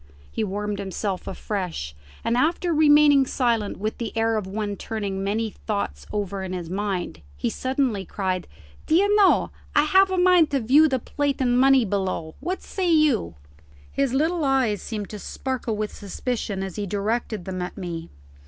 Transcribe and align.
He 0.31 0.43
warmed 0.43 0.79
himself 0.79 1.27
afresh, 1.27 1.93
and 2.23 2.35
after 2.35 2.73
remaining 2.73 3.27
silent 3.27 3.77
with 3.77 3.99
the 3.99 4.17
air 4.17 4.35
of 4.35 4.47
one 4.47 4.75
turning 4.75 5.23
many 5.23 5.51
thoughts 5.51 6.07
over 6.11 6.41
in 6.41 6.53
his 6.53 6.71
mind, 6.71 7.21
he 7.37 7.51
suddenly 7.51 8.03
cried, 8.03 8.47
"D'ye 8.87 9.05
know 9.13 9.51
I 9.75 9.83
have 9.83 10.09
a 10.09 10.17
mind 10.17 10.49
to 10.49 10.59
view 10.59 10.87
the 10.87 10.97
plate 10.97 11.39
and 11.39 11.55
money 11.55 11.85
below. 11.85 12.33
What 12.39 12.63
say 12.63 12.91
you?" 12.91 13.35
His 13.91 14.11
little 14.11 14.43
eyes 14.43 14.81
seemed 14.81 15.11
to 15.11 15.19
sparkle 15.19 15.77
with 15.77 15.93
suspicion 15.93 16.63
as 16.63 16.77
he 16.77 16.87
directed 16.87 17.45
them 17.45 17.61
at 17.61 17.77
me. 17.77 18.09